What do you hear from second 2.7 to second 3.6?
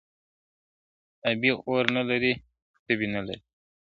تبۍ نه لري!.